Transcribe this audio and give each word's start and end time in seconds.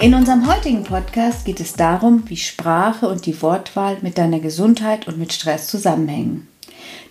In 0.00 0.12
unserem 0.12 0.46
heutigen 0.52 0.82
Podcast 0.82 1.44
geht 1.44 1.60
es 1.60 1.74
darum, 1.74 2.24
wie 2.26 2.36
Sprache 2.36 3.08
und 3.08 3.26
die 3.26 3.40
Wortwahl 3.40 3.96
mit 4.02 4.18
deiner 4.18 4.40
Gesundheit 4.40 5.06
und 5.06 5.18
mit 5.18 5.32
Stress 5.32 5.68
zusammenhängen. 5.68 6.48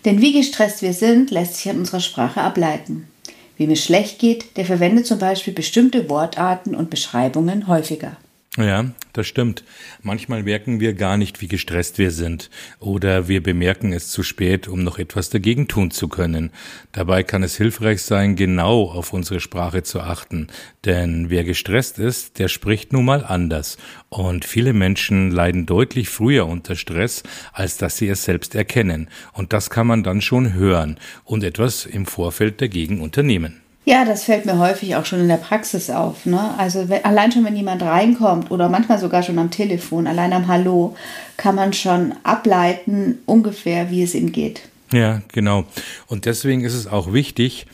Denn 0.04 0.20
wie 0.20 0.32
gestresst 0.32 0.82
wir 0.82 0.92
sind, 0.92 1.30
lässt 1.30 1.56
sich 1.56 1.70
an 1.70 1.78
unserer 1.78 2.00
Sprache 2.00 2.42
ableiten. 2.42 3.08
Wem 3.56 3.70
es 3.70 3.82
schlecht 3.82 4.18
geht, 4.18 4.56
der 4.56 4.64
verwendet 4.64 5.06
zum 5.06 5.18
Beispiel 5.18 5.54
bestimmte 5.54 6.08
Wortarten 6.08 6.74
und 6.74 6.90
Beschreibungen 6.90 7.66
häufiger. 7.66 8.16
Ja, 8.56 8.84
das 9.12 9.26
stimmt. 9.26 9.64
Manchmal 10.00 10.44
merken 10.44 10.78
wir 10.78 10.94
gar 10.94 11.16
nicht, 11.16 11.40
wie 11.40 11.48
gestresst 11.48 11.98
wir 11.98 12.12
sind. 12.12 12.50
Oder 12.78 13.26
wir 13.26 13.42
bemerken 13.42 13.92
es 13.92 14.10
zu 14.10 14.22
spät, 14.22 14.68
um 14.68 14.84
noch 14.84 15.00
etwas 15.00 15.28
dagegen 15.28 15.66
tun 15.66 15.90
zu 15.90 16.06
können. 16.06 16.52
Dabei 16.92 17.24
kann 17.24 17.42
es 17.42 17.56
hilfreich 17.56 18.02
sein, 18.02 18.36
genau 18.36 18.92
auf 18.92 19.12
unsere 19.12 19.40
Sprache 19.40 19.82
zu 19.82 20.00
achten. 20.00 20.46
Denn 20.84 21.30
wer 21.30 21.42
gestresst 21.42 21.98
ist, 21.98 22.38
der 22.38 22.46
spricht 22.46 22.92
nun 22.92 23.06
mal 23.06 23.24
anders. 23.24 23.76
Und 24.08 24.44
viele 24.44 24.72
Menschen 24.72 25.32
leiden 25.32 25.66
deutlich 25.66 26.08
früher 26.08 26.46
unter 26.46 26.76
Stress, 26.76 27.24
als 27.52 27.76
dass 27.76 27.96
sie 27.96 28.08
es 28.08 28.22
selbst 28.22 28.54
erkennen. 28.54 29.08
Und 29.32 29.52
das 29.52 29.68
kann 29.68 29.88
man 29.88 30.04
dann 30.04 30.20
schon 30.20 30.52
hören 30.54 31.00
und 31.24 31.42
etwas 31.42 31.86
im 31.86 32.06
Vorfeld 32.06 32.60
dagegen 32.60 33.00
unternehmen. 33.00 33.63
Ja, 33.86 34.06
das 34.06 34.24
fällt 34.24 34.46
mir 34.46 34.58
häufig 34.58 34.96
auch 34.96 35.04
schon 35.04 35.20
in 35.20 35.28
der 35.28 35.36
Praxis 35.36 35.90
auf. 35.90 36.24
Ne? 36.24 36.54
Also 36.56 36.88
wenn, 36.88 37.04
allein 37.04 37.32
schon, 37.32 37.44
wenn 37.44 37.56
jemand 37.56 37.82
reinkommt 37.82 38.50
oder 38.50 38.70
manchmal 38.70 38.98
sogar 38.98 39.22
schon 39.22 39.38
am 39.38 39.50
Telefon, 39.50 40.06
allein 40.06 40.32
am 40.32 40.48
Hallo, 40.48 40.96
kann 41.36 41.54
man 41.54 41.74
schon 41.74 42.14
ableiten 42.22 43.18
ungefähr, 43.26 43.90
wie 43.90 44.02
es 44.02 44.14
ihm 44.14 44.32
geht. 44.32 44.62
Ja, 44.90 45.20
genau. 45.32 45.64
Und 46.06 46.24
deswegen 46.24 46.64
ist 46.64 46.74
es 46.74 46.86
auch 46.86 47.12
wichtig, 47.12 47.66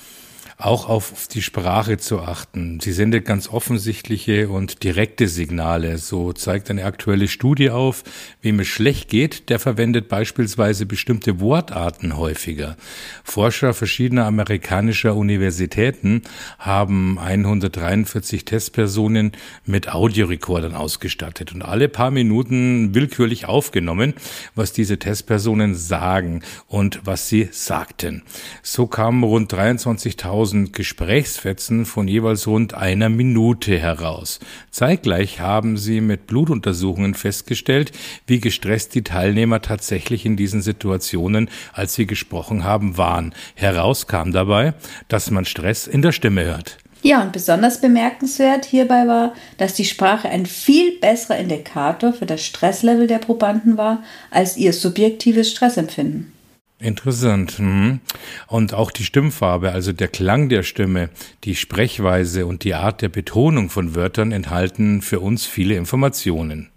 auch 0.60 0.88
auf 0.88 1.28
die 1.28 1.42
Sprache 1.42 1.98
zu 1.98 2.20
achten. 2.20 2.80
Sie 2.80 2.92
sendet 2.92 3.24
ganz 3.24 3.48
offensichtliche 3.48 4.48
und 4.48 4.84
direkte 4.84 5.28
Signale. 5.28 5.98
So 5.98 6.32
zeigt 6.32 6.70
eine 6.70 6.84
aktuelle 6.84 7.28
Studie 7.28 7.70
auf, 7.70 8.04
wem 8.42 8.60
es 8.60 8.68
schlecht 8.68 9.08
geht, 9.08 9.48
der 9.48 9.58
verwendet 9.58 10.08
beispielsweise 10.08 10.86
bestimmte 10.86 11.40
Wortarten 11.40 12.16
häufiger. 12.16 12.76
Forscher 13.24 13.74
verschiedener 13.74 14.26
amerikanischer 14.26 15.16
Universitäten 15.16 16.22
haben 16.58 17.18
143 17.18 18.44
Testpersonen 18.44 19.32
mit 19.64 19.92
Audiorekordern 19.92 20.74
ausgestattet 20.74 21.52
und 21.52 21.62
alle 21.62 21.88
paar 21.88 22.10
Minuten 22.10 22.94
willkürlich 22.94 23.46
aufgenommen, 23.46 24.14
was 24.54 24.72
diese 24.72 24.98
Testpersonen 24.98 25.74
sagen 25.74 26.42
und 26.68 27.00
was 27.04 27.28
sie 27.28 27.48
sagten. 27.50 28.22
So 28.62 28.86
kamen 28.86 29.22
rund 29.22 29.52
23.000 29.52 30.49
1000 30.50 30.72
Gesprächsfetzen 30.72 31.86
von 31.86 32.08
jeweils 32.08 32.46
rund 32.48 32.74
einer 32.74 33.08
Minute 33.08 33.78
heraus. 33.78 34.40
Zeitgleich 34.70 35.40
haben 35.40 35.76
sie 35.76 36.00
mit 36.00 36.26
Blutuntersuchungen 36.26 37.14
festgestellt, 37.14 37.92
wie 38.26 38.40
gestresst 38.40 38.94
die 38.96 39.04
Teilnehmer 39.04 39.62
tatsächlich 39.62 40.26
in 40.26 40.36
diesen 40.36 40.60
Situationen, 40.60 41.48
als 41.72 41.94
sie 41.94 42.06
gesprochen 42.06 42.64
haben, 42.64 42.98
waren. 42.98 43.32
Heraus 43.54 44.08
kam 44.08 44.32
dabei, 44.32 44.74
dass 45.06 45.30
man 45.30 45.44
Stress 45.44 45.86
in 45.86 46.02
der 46.02 46.12
Stimme 46.12 46.44
hört. 46.44 46.78
Ja, 47.02 47.22
und 47.22 47.32
besonders 47.32 47.80
bemerkenswert 47.80 48.64
hierbei 48.64 49.06
war, 49.06 49.34
dass 49.56 49.74
die 49.74 49.84
Sprache 49.84 50.28
ein 50.28 50.46
viel 50.46 50.98
besserer 50.98 51.38
Indikator 51.38 52.12
für 52.12 52.26
das 52.26 52.44
Stresslevel 52.44 53.06
der 53.06 53.18
Probanden 53.18 53.78
war 53.78 54.02
als 54.30 54.56
ihr 54.56 54.72
subjektives 54.72 55.50
Stressempfinden. 55.50 56.32
Interessant. 56.80 57.58
Hm. 57.58 58.00
Und 58.46 58.72
auch 58.72 58.90
die 58.90 59.04
Stimmfarbe, 59.04 59.72
also 59.72 59.92
der 59.92 60.08
Klang 60.08 60.48
der 60.48 60.62
Stimme, 60.62 61.10
die 61.44 61.54
Sprechweise 61.54 62.46
und 62.46 62.64
die 62.64 62.74
Art 62.74 63.02
der 63.02 63.10
Betonung 63.10 63.68
von 63.68 63.94
Wörtern 63.94 64.32
enthalten 64.32 65.02
für 65.02 65.20
uns 65.20 65.46
viele 65.46 65.76
Informationen. 65.76 66.70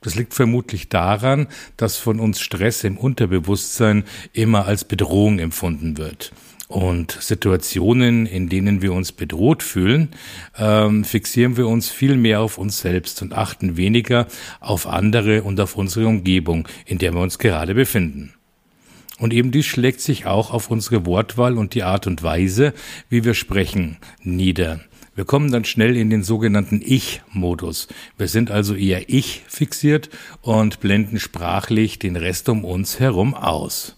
Das 0.00 0.16
liegt 0.16 0.34
vermutlich 0.34 0.88
daran, 0.88 1.46
dass 1.76 1.96
von 1.96 2.18
uns 2.20 2.40
Stress 2.40 2.84
im 2.84 2.96
Unterbewusstsein 2.96 4.04
immer 4.32 4.66
als 4.66 4.84
Bedrohung 4.84 5.38
empfunden 5.38 5.98
wird. 5.98 6.32
Und 6.66 7.12
Situationen, 7.20 8.24
in 8.24 8.48
denen 8.48 8.80
wir 8.80 8.94
uns 8.94 9.12
bedroht 9.12 9.62
fühlen, 9.62 10.08
ähm, 10.56 11.04
fixieren 11.04 11.58
wir 11.58 11.68
uns 11.68 11.90
viel 11.90 12.16
mehr 12.16 12.40
auf 12.40 12.56
uns 12.56 12.80
selbst 12.80 13.20
und 13.20 13.34
achten 13.34 13.76
weniger 13.76 14.26
auf 14.58 14.86
andere 14.86 15.42
und 15.42 15.60
auf 15.60 15.76
unsere 15.76 16.06
Umgebung, 16.06 16.66
in 16.86 16.96
der 16.96 17.12
wir 17.12 17.20
uns 17.20 17.38
gerade 17.38 17.74
befinden. 17.74 18.32
Und 19.22 19.32
eben 19.32 19.52
dies 19.52 19.66
schlägt 19.66 20.00
sich 20.00 20.26
auch 20.26 20.52
auf 20.52 20.68
unsere 20.68 21.06
Wortwahl 21.06 21.56
und 21.56 21.74
die 21.74 21.84
Art 21.84 22.08
und 22.08 22.24
Weise, 22.24 22.74
wie 23.08 23.22
wir 23.22 23.34
sprechen, 23.34 23.98
nieder. 24.24 24.80
Wir 25.14 25.24
kommen 25.24 25.52
dann 25.52 25.64
schnell 25.64 25.96
in 25.96 26.10
den 26.10 26.24
sogenannten 26.24 26.82
Ich-Modus. 26.84 27.86
Wir 28.18 28.26
sind 28.26 28.50
also 28.50 28.74
eher 28.74 29.08
Ich 29.08 29.44
fixiert 29.46 30.10
und 30.40 30.80
blenden 30.80 31.20
sprachlich 31.20 32.00
den 32.00 32.16
Rest 32.16 32.48
um 32.48 32.64
uns 32.64 32.98
herum 32.98 33.34
aus. 33.34 33.94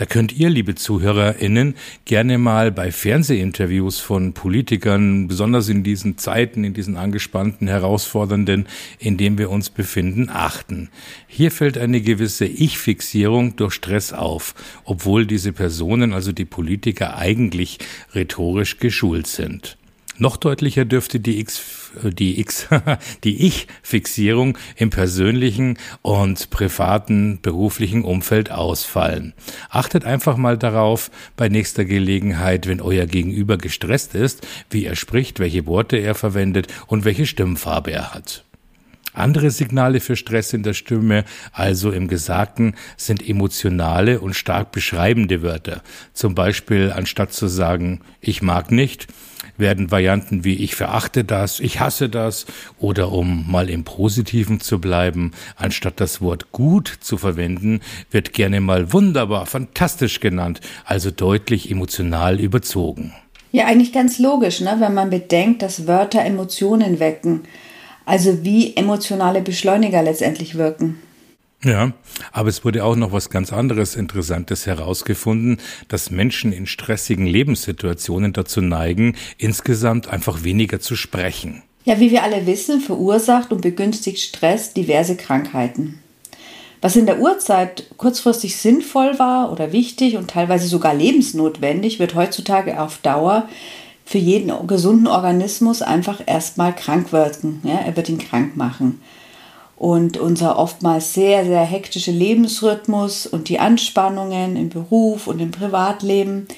Da 0.00 0.06
könnt 0.06 0.32
ihr, 0.32 0.48
liebe 0.48 0.76
ZuhörerInnen, 0.76 1.74
gerne 2.06 2.38
mal 2.38 2.72
bei 2.72 2.90
Fernsehinterviews 2.90 4.00
von 4.00 4.32
Politikern, 4.32 5.28
besonders 5.28 5.68
in 5.68 5.82
diesen 5.82 6.16
Zeiten, 6.16 6.64
in 6.64 6.72
diesen 6.72 6.96
angespannten, 6.96 7.68
herausfordernden, 7.68 8.66
in 8.98 9.18
denen 9.18 9.36
wir 9.36 9.50
uns 9.50 9.68
befinden, 9.68 10.30
achten. 10.30 10.88
Hier 11.26 11.50
fällt 11.50 11.76
eine 11.76 12.00
gewisse 12.00 12.46
Ich-Fixierung 12.46 13.56
durch 13.56 13.74
Stress 13.74 14.14
auf, 14.14 14.54
obwohl 14.86 15.26
diese 15.26 15.52
Personen, 15.52 16.14
also 16.14 16.32
die 16.32 16.46
Politiker, 16.46 17.18
eigentlich 17.18 17.76
rhetorisch 18.14 18.78
geschult 18.78 19.26
sind. 19.26 19.76
Noch 20.20 20.36
deutlicher 20.36 20.84
dürfte 20.84 21.18
die 21.18 21.40
X, 21.40 21.62
die 22.04 22.40
X, 22.40 22.68
die 23.24 23.46
Ich-Fixierung 23.46 24.58
im 24.76 24.90
persönlichen 24.90 25.78
und 26.02 26.50
privaten 26.50 27.40
beruflichen 27.40 28.04
Umfeld 28.04 28.50
ausfallen. 28.50 29.32
Achtet 29.70 30.04
einfach 30.04 30.36
mal 30.36 30.58
darauf, 30.58 31.10
bei 31.38 31.48
nächster 31.48 31.86
Gelegenheit, 31.86 32.68
wenn 32.68 32.82
euer 32.82 33.06
Gegenüber 33.06 33.56
gestresst 33.56 34.14
ist, 34.14 34.46
wie 34.68 34.84
er 34.84 34.94
spricht, 34.94 35.38
welche 35.38 35.64
Worte 35.64 35.96
er 35.96 36.14
verwendet 36.14 36.66
und 36.86 37.06
welche 37.06 37.24
Stimmfarbe 37.24 37.90
er 37.90 38.12
hat. 38.12 38.44
Andere 39.12 39.50
Signale 39.50 40.00
für 40.00 40.16
Stress 40.16 40.52
in 40.52 40.62
der 40.62 40.74
Stimme, 40.74 41.24
also 41.52 41.90
im 41.90 42.08
Gesagten, 42.08 42.74
sind 42.96 43.28
emotionale 43.28 44.20
und 44.20 44.34
stark 44.34 44.72
beschreibende 44.72 45.42
Wörter. 45.42 45.82
Zum 46.12 46.34
Beispiel 46.34 46.92
anstatt 46.92 47.32
zu 47.32 47.48
sagen, 47.48 48.00
ich 48.20 48.40
mag 48.40 48.70
nicht, 48.70 49.08
werden 49.56 49.90
Varianten 49.90 50.44
wie 50.44 50.54
ich 50.54 50.74
verachte 50.74 51.24
das, 51.24 51.60
ich 51.60 51.80
hasse 51.80 52.08
das 52.08 52.46
oder 52.78 53.12
um 53.12 53.50
mal 53.50 53.68
im 53.68 53.84
Positiven 53.84 54.60
zu 54.60 54.80
bleiben, 54.80 55.32
anstatt 55.56 56.00
das 56.00 56.20
Wort 56.20 56.52
gut 56.52 56.88
zu 57.00 57.16
verwenden, 57.16 57.80
wird 58.10 58.32
gerne 58.32 58.60
mal 58.60 58.92
wunderbar, 58.92 59.46
fantastisch 59.46 60.20
genannt, 60.20 60.60
also 60.84 61.10
deutlich 61.10 61.70
emotional 61.70 62.40
überzogen. 62.40 63.12
Ja, 63.52 63.66
eigentlich 63.66 63.92
ganz 63.92 64.18
logisch, 64.18 64.60
ne, 64.60 64.76
wenn 64.78 64.94
man 64.94 65.10
bedenkt, 65.10 65.62
dass 65.62 65.88
Wörter 65.88 66.24
Emotionen 66.24 67.00
wecken, 67.00 67.42
also 68.04 68.44
wie 68.44 68.76
emotionale 68.76 69.40
Beschleuniger 69.42 70.02
letztendlich 70.02 70.56
wirken. 70.56 70.98
Ja, 71.62 71.92
aber 72.32 72.48
es 72.48 72.64
wurde 72.64 72.84
auch 72.84 72.96
noch 72.96 73.12
was 73.12 73.28
ganz 73.28 73.52
anderes 73.52 73.94
Interessantes 73.94 74.66
herausgefunden, 74.66 75.58
dass 75.88 76.10
Menschen 76.10 76.52
in 76.52 76.66
stressigen 76.66 77.26
Lebenssituationen 77.26 78.32
dazu 78.32 78.62
neigen, 78.62 79.14
insgesamt 79.36 80.08
einfach 80.08 80.42
weniger 80.42 80.80
zu 80.80 80.96
sprechen. 80.96 81.62
Ja, 81.84 82.00
wie 82.00 82.10
wir 82.10 82.22
alle 82.22 82.46
wissen, 82.46 82.80
verursacht 82.80 83.52
und 83.52 83.60
begünstigt 83.60 84.20
Stress 84.20 84.72
diverse 84.72 85.16
Krankheiten. 85.16 85.98
Was 86.80 86.96
in 86.96 87.04
der 87.04 87.20
Urzeit 87.20 87.84
kurzfristig 87.98 88.56
sinnvoll 88.56 89.18
war 89.18 89.52
oder 89.52 89.72
wichtig 89.72 90.16
und 90.16 90.30
teilweise 90.30 90.66
sogar 90.66 90.94
lebensnotwendig, 90.94 91.98
wird 91.98 92.14
heutzutage 92.14 92.80
auf 92.80 92.98
Dauer 92.98 93.48
für 94.10 94.18
jeden 94.18 94.66
gesunden 94.66 95.06
Organismus 95.06 95.82
einfach 95.82 96.20
erstmal 96.26 96.74
krank 96.74 97.12
wirken. 97.12 97.60
Ja, 97.62 97.76
er 97.76 97.94
wird 97.96 98.08
ihn 98.08 98.18
krank 98.18 98.56
machen 98.56 99.00
und 99.76 100.18
unser 100.18 100.58
oftmals 100.58 101.14
sehr, 101.14 101.44
sehr 101.44 101.62
hektische 101.62 102.10
Lebensrhythmus 102.10 103.28
und 103.28 103.48
die 103.48 103.60
Anspannungen 103.60 104.56
im 104.56 104.68
Beruf 104.68 105.28
und 105.28 105.38
im 105.38 105.52
Privatleben, 105.52 106.48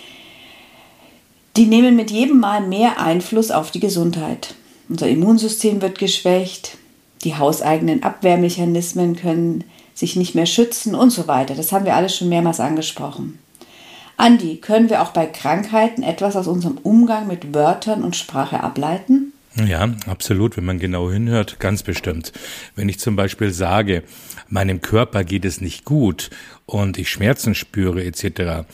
die 1.58 1.66
nehmen 1.66 1.94
mit 1.94 2.10
jedem 2.10 2.40
Mal 2.40 2.62
mehr 2.62 2.99
Einfluss 2.99 3.50
auf 3.50 3.70
die 3.70 3.81
Gesundheit. 3.81 4.55
Unser 4.88 5.08
Immunsystem 5.08 5.82
wird 5.82 5.98
geschwächt, 5.98 6.78
die 7.22 7.34
hauseigenen 7.34 8.02
Abwehrmechanismen 8.02 9.14
können 9.14 9.64
sich 9.93 10.16
nicht 10.16 10.34
mehr 10.34 10.46
schützen 10.46 10.94
und 10.94 11.10
so 11.10 11.28
weiter. 11.28 11.55
Das 11.55 11.70
haben 11.70 11.84
wir 11.84 11.96
alles 11.96 12.16
schon 12.16 12.31
mehrmals 12.31 12.60
angesprochen. 12.60 13.41
Andi, 14.22 14.58
können 14.58 14.88
wir 14.88 15.02
auch 15.02 15.10
bei 15.10 15.26
Krankheiten 15.26 16.04
etwas 16.04 16.36
aus 16.36 16.46
unserem 16.46 16.78
Umgang 16.78 17.26
mit 17.26 17.54
Wörtern 17.54 18.04
und 18.04 18.14
Sprache 18.14 18.62
ableiten? 18.62 19.32
Ja, 19.56 19.96
absolut, 20.06 20.56
wenn 20.56 20.64
man 20.64 20.78
genau 20.78 21.10
hinhört, 21.10 21.58
ganz 21.58 21.82
bestimmt. 21.82 22.32
Wenn 22.76 22.88
ich 22.88 23.00
zum 23.00 23.16
Beispiel 23.16 23.50
sage, 23.50 24.04
meinem 24.48 24.80
Körper 24.80 25.24
geht 25.24 25.44
es 25.44 25.60
nicht 25.60 25.84
gut 25.84 26.30
und 26.66 26.98
ich 26.98 27.10
Schmerzen 27.10 27.56
spüre 27.56 28.04
etc., 28.04 28.64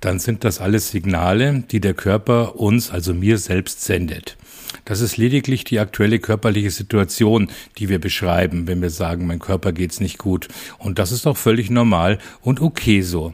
dann 0.00 0.18
sind 0.18 0.44
das 0.44 0.60
alles 0.60 0.90
Signale, 0.90 1.64
die 1.70 1.80
der 1.80 1.94
Körper 1.94 2.56
uns, 2.56 2.90
also 2.90 3.14
mir 3.14 3.38
selbst 3.38 3.82
sendet. 3.86 4.36
Das 4.84 5.00
ist 5.00 5.16
lediglich 5.16 5.64
die 5.64 5.80
aktuelle 5.80 6.18
körperliche 6.18 6.70
Situation, 6.70 7.48
die 7.78 7.88
wir 7.88 7.98
beschreiben, 7.98 8.66
wenn 8.66 8.82
wir 8.82 8.90
sagen, 8.90 9.26
mein 9.26 9.38
Körper 9.38 9.72
geht's 9.72 10.00
nicht 10.00 10.18
gut. 10.18 10.48
Und 10.76 10.98
das 10.98 11.12
ist 11.12 11.26
auch 11.26 11.38
völlig 11.38 11.70
normal 11.70 12.18
und 12.42 12.60
okay 12.60 13.00
so. 13.00 13.32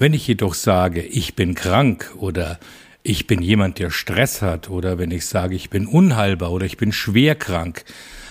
Wenn 0.00 0.14
ich 0.14 0.28
jedoch 0.28 0.54
sage, 0.54 1.02
ich 1.02 1.34
bin 1.34 1.56
krank 1.56 2.14
oder 2.18 2.60
ich 3.02 3.26
bin 3.26 3.42
jemand, 3.42 3.80
der 3.80 3.90
Stress 3.90 4.42
hat 4.42 4.70
oder 4.70 4.96
wenn 4.96 5.10
ich 5.10 5.26
sage, 5.26 5.56
ich 5.56 5.70
bin 5.70 5.88
unheilbar 5.88 6.52
oder 6.52 6.66
ich 6.66 6.76
bin 6.76 6.92
schwer 6.92 7.34
krank, 7.34 7.84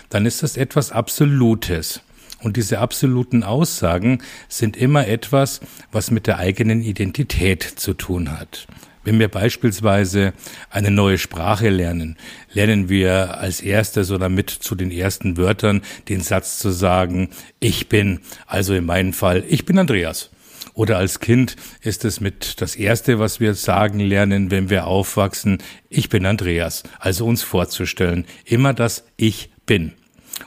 dann 0.09 0.25
ist 0.25 0.43
das 0.43 0.55
etwas 0.55 0.93
Absolutes. 0.93 1.99
Und 2.41 2.55
diese 2.55 2.79
absoluten 2.79 3.43
Aussagen 3.43 4.19
sind 4.47 4.77
immer 4.77 5.07
etwas, 5.07 5.59
was 5.91 6.09
mit 6.09 6.25
der 6.25 6.37
eigenen 6.37 6.81
Identität 6.81 7.63
zu 7.63 7.93
tun 7.93 8.31
hat. 8.31 8.65
Wenn 9.03 9.19
wir 9.19 9.27
beispielsweise 9.27 10.31
eine 10.69 10.91
neue 10.91 11.17
Sprache 11.17 11.67
lernen, 11.67 12.15
lernen 12.53 12.87
wir 12.87 13.39
als 13.39 13.59
erstes 13.59 14.11
oder 14.11 14.29
mit 14.29 14.51
zu 14.51 14.75
den 14.75 14.91
ersten 14.91 15.35
Wörtern 15.35 15.81
den 16.07 16.21
Satz 16.21 16.59
zu 16.59 16.69
sagen, 16.69 17.29
ich 17.59 17.89
bin, 17.89 18.19
also 18.45 18.73
in 18.73 18.85
meinem 18.85 19.11
Fall, 19.11 19.43
ich 19.49 19.65
bin 19.65 19.77
Andreas. 19.79 20.29
Oder 20.77 20.99
als 20.99 21.19
Kind 21.19 21.55
ist 21.81 22.05
es 22.05 22.21
mit 22.21 22.61
das 22.61 22.75
Erste, 22.75 23.17
was 23.17 23.39
wir 23.39 23.55
sagen 23.55 23.99
lernen, 23.99 24.51
wenn 24.51 24.69
wir 24.69 24.85
aufwachsen, 24.85 25.57
ich 25.89 26.09
bin 26.09 26.23
Andreas. 26.27 26.83
Also 26.99 27.25
uns 27.25 27.41
vorzustellen, 27.41 28.25
immer 28.45 28.75
das 28.75 29.03
Ich 29.17 29.49
bin. 29.65 29.93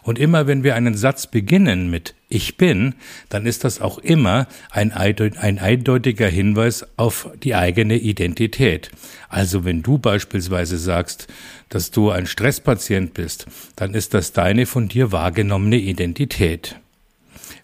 Und 0.03 0.21
immer 0.21 0.47
wenn 0.47 0.63
wir 0.63 0.77
einen 0.77 0.95
Satz 0.95 1.27
beginnen 1.27 1.91
mit 1.91 2.15
Ich 2.29 2.57
bin, 2.57 2.95
dann 3.29 3.45
ist 3.45 3.65
das 3.65 3.81
auch 3.81 3.99
immer 3.99 4.47
ein, 4.71 4.93
ein 4.93 5.59
eindeutiger 5.59 6.29
Hinweis 6.29 6.87
auf 6.97 7.29
die 7.43 7.57
eigene 7.57 7.97
Identität. 7.97 8.93
Also 9.29 9.65
wenn 9.65 9.83
du 9.83 9.99
beispielsweise 9.99 10.79
sagst, 10.79 11.27
dass 11.71 11.91
du 11.91 12.11
ein 12.11 12.27
Stresspatient 12.29 13.15
bist, 13.15 13.47
dann 13.75 13.95
ist 13.95 14.15
das 14.15 14.33
deine 14.33 14.67
von 14.67 14.87
dir 14.87 15.11
wahrgenommene 15.11 15.79
Identität. 15.79 16.77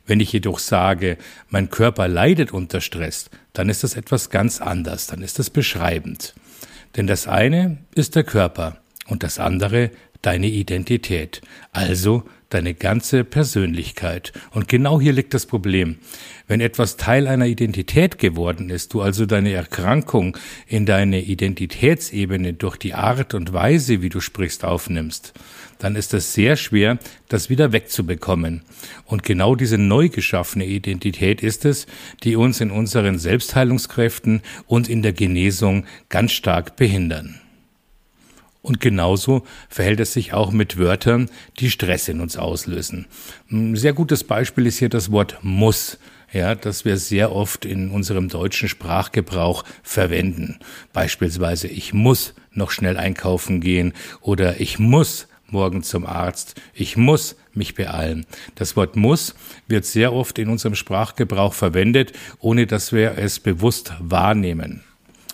Wenn 0.07 0.21
ich 0.21 0.33
jedoch 0.33 0.59
sage, 0.59 1.19
mein 1.49 1.71
Körper 1.71 2.09
leidet 2.09 2.53
unter 2.53 2.81
Stress, 2.81 3.29
dann 3.53 3.69
ist 3.69 3.83
das 3.85 3.97
etwas 3.97 4.31
ganz 4.31 4.61
anders, 4.61 5.07
dann 5.07 5.23
ist 5.23 5.39
das 5.39 5.51
beschreibend. 5.51 6.35
Denn 6.97 7.07
das 7.07 7.27
eine 7.27 7.79
ist 7.95 8.15
der 8.15 8.25
Körper 8.25 8.79
und 9.07 9.23
das 9.23 9.39
andere 9.39 9.91
deine 10.23 10.47
Identität, 10.47 11.43
also 11.73 12.25
deine 12.51 12.75
ganze 12.75 13.25
Persönlichkeit. 13.25 14.33
Und 14.53 14.69
genau 14.69 15.01
hier 15.01 15.13
liegt 15.13 15.35
das 15.35 15.47
Problem. 15.47 15.99
Wenn 16.47 16.61
etwas 16.61 16.97
Teil 16.97 17.27
einer 17.27 17.47
Identität 17.47 18.19
geworden 18.19 18.71
ist, 18.71 18.95
du 18.95 19.01
also 19.01 19.27
deine 19.27 19.53
Erkrankung 19.53 20.37
in 20.69 20.87
deine 20.87 21.23
Identitätsebene 21.23 22.53
durch 22.53 22.77
die 22.77 22.95
Art 22.95 23.35
und 23.35 23.53
Weise, 23.53 24.01
wie 24.01 24.11
du 24.11 24.21
sprichst, 24.21 24.65
aufnimmst, 24.65 25.35
dann 25.79 25.97
ist 25.97 26.15
es 26.15 26.35
sehr 26.35 26.57
schwer, 26.57 26.99
das 27.29 27.51
wieder 27.51 27.73
wegzubekommen. 27.73 28.63
Und 29.05 29.25
genau 29.25 29.57
diese 29.57 29.79
neu 29.79 30.09
geschaffene 30.09 30.67
Identität 30.67 31.43
ist 31.43 31.65
es, 31.65 31.87
die 32.23 32.37
uns 32.37 32.61
in 32.61 32.71
unseren 32.71 33.19
Selbstheilungskräften 33.19 34.43
und 34.67 34.89
in 34.89 35.03
der 35.03 35.13
Genesung 35.13 35.85
ganz 36.09 36.33
stark 36.33 36.77
behindern. 36.77 37.41
Und 38.67 38.81
genauso 38.81 39.45
verhält 39.69 40.01
es 40.01 40.13
sich 40.13 40.33
auch 40.33 40.51
mit 40.51 40.77
Wörtern, 40.77 41.31
die 41.61 41.71
Stress 41.71 42.09
in 42.09 42.21
uns 42.21 42.37
auslösen. 42.37 43.07
Ein 43.49 43.77
sehr 43.77 43.93
gutes 43.93 44.25
Beispiel 44.25 44.67
ist 44.67 44.79
hier 44.79 44.89
das 44.89 45.13
Wort 45.13 45.39
muss 45.43 46.01
ja, 46.33 46.57
das 46.57 46.85
wir 46.85 46.97
sehr 46.97 47.31
oft 47.31 47.65
in 47.65 47.93
unserem 47.93 48.29
deutschen 48.29 48.69
Sprachgebrauch 48.69 49.63
verwenden. 49.85 50.59
Beispielsweise, 50.93 51.69
ich 51.69 51.95
muss 51.95 52.35
noch 52.51 52.73
schnell 52.73 52.97
einkaufen 52.97 53.61
gehen 53.61 53.93
oder 54.21 54.61
ich 54.61 54.81
muss 54.81 55.29
morgen 55.47 55.85
zum 55.85 56.05
Arzt, 56.05 56.61
ich 56.75 56.97
muss 56.97 57.37
mich 57.55 57.77
beeilen. 57.77 58.27
Das 58.57 58.75
Wort 58.75 58.97
muss 58.97 59.37
wird 59.69 59.85
sehr 59.85 60.13
oft 60.13 60.41
in 60.41 60.49
unserem 60.49 60.75
Sprachgebrauch 60.75 61.55
verwendet, 61.55 62.13
ohne 62.41 62.67
dass 62.67 62.93
wir 62.93 63.17
es 63.17 63.39
bewusst 63.39 63.93
wahrnehmen. 64.01 64.83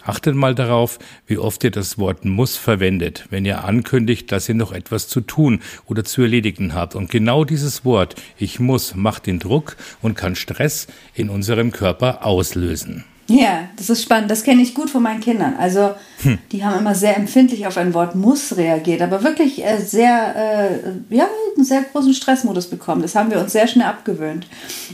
Achtet 0.04 0.34
mal 0.34 0.54
darauf, 0.54 0.98
wie 1.26 1.38
oft 1.38 1.62
ihr 1.64 1.70
das 1.70 1.98
Wort 1.98 2.24
muss 2.24 2.56
verwendet, 2.56 3.26
wenn 3.30 3.44
ihr 3.44 3.64
ankündigt, 3.64 4.32
dass 4.32 4.48
ihr 4.48 4.54
noch 4.54 4.72
etwas 4.72 5.08
zu 5.08 5.20
tun 5.20 5.60
oder 5.86 6.04
zu 6.04 6.22
erledigen 6.22 6.74
habt. 6.74 6.94
Und 6.94 7.10
genau 7.10 7.44
dieses 7.44 7.84
Wort, 7.84 8.16
ich 8.36 8.58
muss, 8.58 8.94
macht 8.94 9.26
den 9.26 9.38
Druck 9.38 9.76
und 10.00 10.16
kann 10.16 10.34
Stress 10.34 10.86
in 11.14 11.28
unserem 11.28 11.70
Körper 11.70 12.26
auslösen. 12.26 13.04
Ja, 13.28 13.68
das 13.76 13.88
ist 13.88 14.02
spannend. 14.02 14.30
Das 14.30 14.42
kenne 14.42 14.62
ich 14.62 14.74
gut 14.74 14.90
von 14.90 15.02
meinen 15.02 15.20
Kindern. 15.20 15.54
Also, 15.56 15.94
hm. 16.22 16.38
die 16.50 16.64
haben 16.64 16.80
immer 16.80 16.94
sehr 16.94 17.16
empfindlich 17.16 17.66
auf 17.66 17.76
ein 17.76 17.94
Wort 17.94 18.14
muss 18.14 18.56
reagiert, 18.56 19.00
aber 19.00 19.22
wirklich 19.22 19.64
äh, 19.64 19.78
sehr, 19.78 20.34
äh, 20.36 21.14
ja, 21.14 21.28
einen 21.56 21.64
sehr 21.64 21.82
großen 21.82 22.14
Stressmodus 22.14 22.66
bekommen. 22.66 23.00
Das 23.00 23.14
haben 23.14 23.30
wir 23.30 23.40
uns 23.40 23.52
sehr 23.52 23.68
schnell 23.68 23.86
abgewöhnt. 23.86 24.46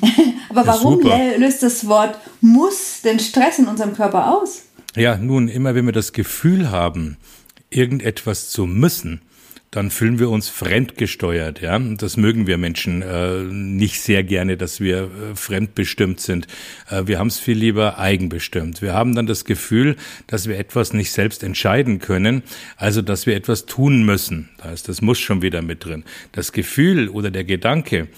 aber 0.51 0.67
warum 0.67 1.01
löst 1.39 1.63
das 1.63 1.89
Wort 1.89 2.19
muss 2.41 3.01
den 3.03 3.19
Stress 3.19 3.59
in 3.59 3.67
unserem 3.67 3.95
Körper 3.95 4.37
aus? 4.37 4.63
Ja, 4.97 5.17
nun, 5.17 5.49
immer 5.49 5.75
wenn 5.75 5.87
wir 5.87 5.93
das 5.93 6.13
Gefühl 6.13 6.71
haben, 6.71 7.19
irgendetwas 7.71 8.51
zu 8.51 8.67
müssen, 8.67 9.21
dann 9.71 9.91
fühlen 9.91 10.19
wir 10.19 10.31
uns 10.31 10.49
fremdgesteuert, 10.49 11.61
ja. 11.61 11.79
Das 11.79 12.17
mögen 12.17 12.47
wir 12.47 12.57
Menschen 12.57 13.03
äh, 13.03 13.43
nicht 13.43 14.01
sehr 14.01 14.25
gerne, 14.25 14.57
dass 14.57 14.81
wir 14.81 15.03
äh, 15.03 15.37
fremdbestimmt 15.37 16.21
sind. 16.21 16.47
Äh, 16.89 17.03
wir 17.07 17.19
haben 17.19 17.27
es 17.27 17.39
viel 17.39 17.59
lieber 17.59 17.99
eigenbestimmt. 17.99 18.81
Wir 18.81 18.95
haben 18.95 19.15
dann 19.15 19.27
das 19.27 19.45
Gefühl, 19.45 19.97
dass 20.27 20.49
wir 20.49 20.59
etwas 20.59 20.95
nicht 20.95 21.13
selbst 21.13 21.43
entscheiden 21.43 21.99
können, 21.99 22.43
also 22.77 23.03
dass 23.03 23.27
wir 23.27 23.37
etwas 23.37 23.67
tun 23.67 24.07
müssen. 24.07 24.49
Da 24.63 24.73
ist 24.73 24.89
das 24.89 25.03
muss 25.03 25.19
schon 25.19 25.43
wieder 25.43 25.61
mit 25.61 25.85
drin. 25.85 26.05
Das 26.33 26.53
Gefühl 26.53 27.11
oder 27.11 27.31
der 27.31 27.45
Gedanke, 27.45 28.09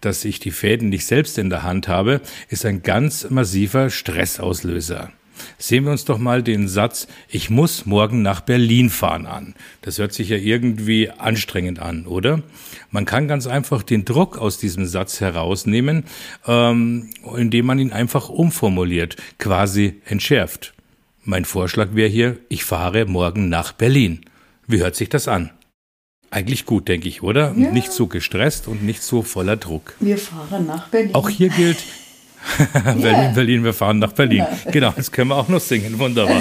dass 0.00 0.24
ich 0.24 0.38
die 0.38 0.52
Fäden 0.52 0.90
nicht 0.90 1.06
selbst 1.06 1.38
in 1.38 1.50
der 1.50 1.64
Hand 1.64 1.88
habe, 1.88 2.20
ist 2.48 2.64
ein 2.64 2.82
ganz 2.82 3.28
massiver 3.28 3.90
Stressauslöser. 3.90 5.12
Sehen 5.58 5.84
wir 5.84 5.92
uns 5.92 6.04
doch 6.04 6.18
mal 6.18 6.42
den 6.42 6.68
Satz, 6.68 7.06
ich 7.28 7.50
muss 7.50 7.86
morgen 7.86 8.22
nach 8.22 8.40
Berlin 8.40 8.90
fahren 8.90 9.26
an. 9.26 9.54
Das 9.82 9.98
hört 9.98 10.12
sich 10.12 10.28
ja 10.28 10.36
irgendwie 10.36 11.10
anstrengend 11.10 11.78
an, 11.78 12.06
oder? 12.06 12.42
Man 12.90 13.04
kann 13.04 13.28
ganz 13.28 13.46
einfach 13.46 13.82
den 13.82 14.04
Druck 14.04 14.38
aus 14.38 14.58
diesem 14.58 14.86
Satz 14.86 15.20
herausnehmen, 15.20 16.04
ähm, 16.46 17.10
indem 17.36 17.66
man 17.66 17.78
ihn 17.78 17.92
einfach 17.92 18.28
umformuliert, 18.28 19.16
quasi 19.38 20.00
entschärft. 20.06 20.74
Mein 21.24 21.44
Vorschlag 21.44 21.88
wäre 21.92 22.08
hier, 22.08 22.38
ich 22.48 22.64
fahre 22.64 23.04
morgen 23.04 23.48
nach 23.48 23.72
Berlin. 23.72 24.22
Wie 24.66 24.80
hört 24.80 24.96
sich 24.96 25.08
das 25.08 25.28
an? 25.28 25.50
Eigentlich 26.30 26.64
gut, 26.64 26.86
denke 26.86 27.08
ich, 27.08 27.22
oder? 27.22 27.52
Ja. 27.56 27.72
Nicht 27.72 27.92
so 27.92 28.06
gestresst 28.06 28.68
und 28.68 28.84
nicht 28.84 29.02
so 29.02 29.22
voller 29.22 29.56
Druck. 29.56 29.94
Wir 29.98 30.16
fahren 30.16 30.66
nach 30.66 30.88
Berlin. 30.88 31.14
Auch 31.14 31.28
hier 31.28 31.48
gilt, 31.48 31.78
yeah. 32.98 33.32
Berlin, 33.32 33.64
wir 33.64 33.74
fahren 33.74 33.98
nach 33.98 34.12
Berlin. 34.12 34.46
Ja. 34.64 34.70
Genau, 34.70 34.92
das 34.96 35.12
können 35.12 35.30
wir 35.30 35.36
auch 35.36 35.48
noch 35.48 35.60
singen. 35.60 35.98
Wunderbar. 35.98 36.40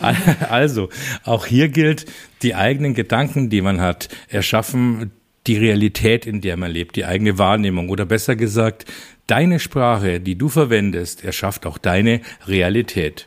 also, 0.50 0.88
auch 1.24 1.46
hier 1.46 1.68
gilt, 1.68 2.06
die 2.42 2.54
eigenen 2.54 2.94
Gedanken, 2.94 3.50
die 3.50 3.62
man 3.62 3.80
hat, 3.80 4.08
erschaffen 4.28 5.10
die 5.46 5.56
Realität, 5.56 6.26
in 6.26 6.40
der 6.40 6.56
man 6.56 6.70
lebt, 6.70 6.96
die 6.96 7.04
eigene 7.04 7.38
Wahrnehmung 7.38 7.88
oder 7.88 8.04
besser 8.04 8.36
gesagt, 8.36 8.84
deine 9.26 9.58
Sprache, 9.58 10.20
die 10.20 10.36
du 10.36 10.48
verwendest, 10.48 11.24
erschafft 11.24 11.66
auch 11.66 11.78
deine 11.78 12.20
Realität. 12.46 13.26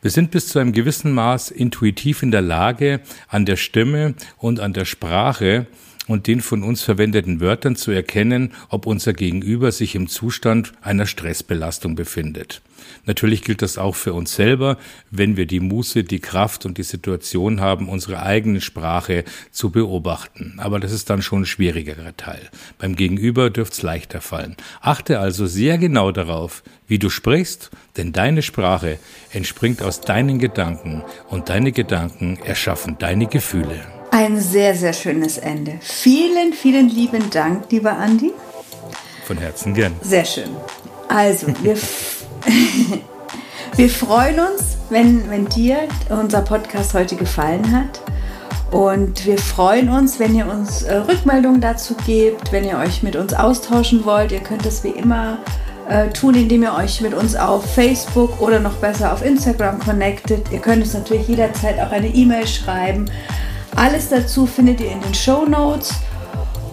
Wir 0.00 0.12
sind 0.12 0.30
bis 0.30 0.48
zu 0.48 0.60
einem 0.60 0.72
gewissen 0.72 1.12
Maß 1.12 1.50
intuitiv 1.50 2.22
in 2.22 2.30
der 2.30 2.42
Lage, 2.42 3.00
an 3.26 3.46
der 3.46 3.56
Stimme 3.56 4.14
und 4.36 4.60
an 4.60 4.72
der 4.72 4.84
Sprache 4.84 5.66
und 6.08 6.26
den 6.26 6.40
von 6.40 6.64
uns 6.64 6.82
verwendeten 6.82 7.40
Wörtern 7.40 7.76
zu 7.76 7.92
erkennen, 7.92 8.52
ob 8.68 8.86
unser 8.86 9.12
Gegenüber 9.12 9.70
sich 9.70 9.94
im 9.94 10.08
Zustand 10.08 10.72
einer 10.82 11.06
Stressbelastung 11.06 11.94
befindet. 11.94 12.62
Natürlich 13.04 13.42
gilt 13.42 13.62
das 13.62 13.78
auch 13.78 13.94
für 13.94 14.14
uns 14.14 14.34
selber, 14.34 14.78
wenn 15.10 15.36
wir 15.36 15.46
die 15.46 15.60
Muße, 15.60 16.04
die 16.04 16.20
Kraft 16.20 16.66
und 16.66 16.78
die 16.78 16.82
Situation 16.82 17.60
haben, 17.60 17.88
unsere 17.88 18.22
eigene 18.22 18.60
Sprache 18.60 19.24
zu 19.50 19.70
beobachten. 19.70 20.54
Aber 20.58 20.80
das 20.80 20.92
ist 20.92 21.10
dann 21.10 21.22
schon 21.22 21.42
ein 21.42 21.46
schwierigerer 21.46 22.16
Teil. 22.16 22.48
Beim 22.78 22.96
Gegenüber 22.96 23.50
dürfte 23.50 23.74
es 23.74 23.82
leichter 23.82 24.20
fallen. 24.20 24.56
Achte 24.80 25.20
also 25.20 25.46
sehr 25.46 25.78
genau 25.78 26.12
darauf, 26.12 26.62
wie 26.86 26.98
du 26.98 27.10
sprichst, 27.10 27.70
denn 27.96 28.12
deine 28.12 28.42
Sprache 28.42 28.98
entspringt 29.32 29.82
aus 29.82 30.00
deinen 30.00 30.38
Gedanken 30.38 31.02
und 31.28 31.48
deine 31.48 31.72
Gedanken 31.72 32.38
erschaffen 32.44 32.96
deine 32.98 33.26
Gefühle. 33.26 33.97
Ein 34.10 34.40
sehr, 34.40 34.74
sehr 34.74 34.92
schönes 34.92 35.38
Ende. 35.38 35.78
Vielen, 35.80 36.52
vielen 36.52 36.88
lieben 36.88 37.30
Dank, 37.30 37.70
lieber 37.70 37.92
Andi. 37.92 38.32
Von 39.24 39.36
Herzen 39.36 39.74
gern. 39.74 39.94
Sehr 40.02 40.24
schön. 40.24 40.50
Also, 41.08 41.48
wir, 41.62 41.76
wir 43.76 43.90
freuen 43.90 44.40
uns, 44.40 44.78
wenn, 44.90 45.28
wenn 45.30 45.46
dir 45.46 45.80
unser 46.08 46.40
Podcast 46.40 46.94
heute 46.94 47.16
gefallen 47.16 47.72
hat. 47.72 48.00
Und 48.70 49.24
wir 49.24 49.38
freuen 49.38 49.88
uns, 49.88 50.18
wenn 50.18 50.34
ihr 50.34 50.46
uns 50.46 50.82
äh, 50.82 50.96
Rückmeldungen 50.96 51.60
dazu 51.60 51.94
gebt, 52.06 52.52
wenn 52.52 52.64
ihr 52.64 52.78
euch 52.78 53.02
mit 53.02 53.16
uns 53.16 53.32
austauschen 53.32 54.04
wollt. 54.04 54.32
Ihr 54.32 54.40
könnt 54.40 54.66
das 54.66 54.84
wie 54.84 54.90
immer 54.90 55.38
äh, 55.88 56.08
tun, 56.10 56.34
indem 56.34 56.62
ihr 56.62 56.74
euch 56.74 57.00
mit 57.00 57.14
uns 57.14 57.34
auf 57.34 57.64
Facebook 57.74 58.40
oder 58.40 58.60
noch 58.60 58.74
besser 58.74 59.12
auf 59.12 59.24
Instagram 59.24 59.78
connectet. 59.78 60.52
Ihr 60.52 60.58
könnt 60.58 60.82
uns 60.82 60.92
natürlich 60.92 61.28
jederzeit 61.28 61.78
auch 61.80 61.90
eine 61.90 62.08
E-Mail 62.08 62.46
schreiben. 62.46 63.10
Alles 63.78 64.08
dazu 64.08 64.44
findet 64.44 64.80
ihr 64.80 64.90
in 64.90 65.00
den 65.00 65.14
Show 65.14 65.44
Notes. 65.46 65.92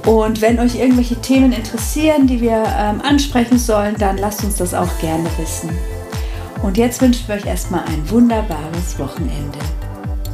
Und 0.08 0.42
wenn 0.42 0.60
euch 0.60 0.76
irgendwelche 0.76 1.16
Themen 1.22 1.52
interessieren, 1.52 2.26
die 2.26 2.42
wir 2.42 2.64
ähm, 2.78 3.00
ansprechen 3.02 3.60
sollen, 3.60 3.96
dann 4.00 4.18
lasst 4.18 4.44
uns 4.44 4.56
das 4.56 4.74
auch 4.74 4.98
gerne 5.00 5.30
wissen. 5.38 5.70
Und 6.64 6.78
jetzt 6.78 7.02
wünschen 7.02 7.28
wir 7.28 7.36
euch 7.36 7.46
erstmal 7.46 7.84
ein 7.86 8.10
wunderbares 8.10 8.98
Wochenende. 8.98 9.60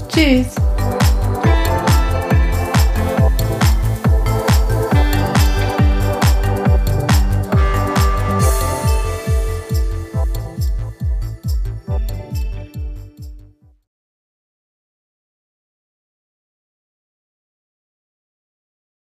Tschüss! 0.08 0.56